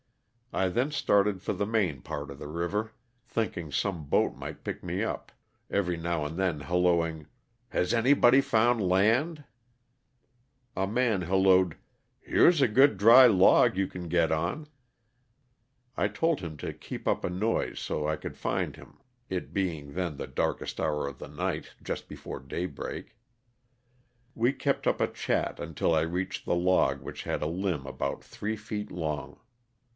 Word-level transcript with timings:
I 0.51 0.67
then 0.67 0.89
started 0.91 1.41
for 1.41 1.53
the 1.53 1.65
main 1.67 2.01
part 2.01 2.31
of 2.31 2.39
the 2.39 2.47
river, 2.47 2.91
think 3.23 3.55
ing 3.55 3.71
some 3.71 4.05
boat 4.05 4.35
might 4.35 4.63
pick 4.65 4.83
me 4.83 5.01
up, 5.01 5.31
every 5.69 5.95
now 5.95 6.25
and 6.25 6.37
then 6.37 6.61
hallooing, 6.61 7.27
*' 7.47 7.57
has 7.69 7.93
anybody 7.93 8.41
found 8.41 8.81
land?" 8.81 9.45
A 10.75 10.87
man 10.87 11.21
hallooed,'' 11.21 11.77
here's 12.19 12.61
a 12.63 12.67
good 12.67 12.97
dry 12.97 13.27
log 13.27 13.77
you 13.77 13.87
can 13.87 14.09
get 14.09 14.31
on." 14.31 14.67
I 15.95 16.07
told 16.09 16.41
him 16.41 16.57
to 16.57 16.73
keep 16.73 17.07
up 17.07 17.23
a 17.23 17.29
noise 17.29 17.79
so 17.79 18.07
I 18.07 18.17
could 18.17 18.35
find 18.35 18.75
him 18.75 18.97
(it 19.29 19.53
being 19.53 19.93
then 19.93 20.17
the 20.17 20.27
darkest 20.27 20.81
hour 20.81 21.07
of 21.07 21.19
the 21.19 21.29
night— 21.29 21.75
just 21.83 22.09
before 22.09 22.39
daybreak). 22.39 23.15
We 24.35 24.51
kept 24.51 24.87
up 24.87 24.99
a 24.99 25.07
chat 25.07 25.59
until 25.61 25.93
I 25.93 26.01
reached 26.01 26.43
the 26.45 26.55
log 26.55 27.01
which 27.01 27.23
had 27.23 27.41
a 27.43 27.47
limb 27.47 27.85
about 27.85 28.21
three 28.23 28.57
feet 28.57 28.91
long. 28.91 29.39